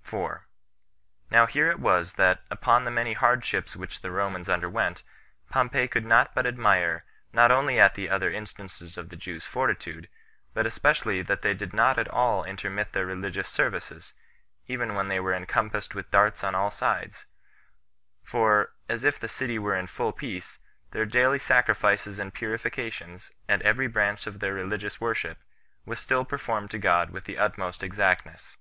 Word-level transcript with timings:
4. 0.00 0.46
Now 1.30 1.44
here 1.44 1.70
it 1.70 1.78
was 1.78 2.14
that, 2.14 2.40
upon 2.50 2.84
the 2.84 2.90
many 2.90 3.12
hardships 3.12 3.76
which 3.76 4.00
the 4.00 4.10
Romans 4.10 4.48
underwent, 4.48 5.02
Pompey 5.50 5.86
could 5.86 6.06
not 6.06 6.34
but 6.34 6.46
admire 6.46 7.04
not 7.34 7.50
only 7.50 7.78
at 7.78 7.94
the 7.94 8.08
other 8.08 8.30
instances 8.30 8.96
of 8.96 9.10
the 9.10 9.16
Jews' 9.16 9.44
fortitude, 9.44 10.08
but 10.54 10.64
especially 10.64 11.20
that 11.20 11.42
they 11.42 11.52
did 11.52 11.74
not 11.74 11.98
at 11.98 12.08
all 12.08 12.42
intermit 12.42 12.92
their 12.92 13.04
religious 13.04 13.50
services, 13.50 14.14
even 14.66 14.94
when 14.94 15.08
they 15.08 15.20
were 15.20 15.34
encompassed 15.34 15.94
with 15.94 16.10
darts 16.10 16.42
on 16.42 16.54
all 16.54 16.70
sides; 16.70 17.26
for, 18.22 18.72
as 18.88 19.04
if 19.04 19.20
the 19.20 19.28
city 19.28 19.58
were 19.58 19.76
in 19.76 19.86
full 19.88 20.12
peace, 20.14 20.58
their 20.92 21.04
daily 21.04 21.38
sacrifices 21.38 22.18
and 22.18 22.32
purifications, 22.32 23.30
and 23.46 23.60
every 23.60 23.88
branch 23.88 24.26
of 24.26 24.40
their 24.40 24.54
religious 24.54 25.02
worship, 25.02 25.36
was 25.84 26.00
still 26.00 26.24
performed 26.24 26.70
to 26.70 26.78
God 26.78 27.10
with 27.10 27.24
the 27.26 27.36
utmost 27.36 27.82
exactness. 27.82 28.56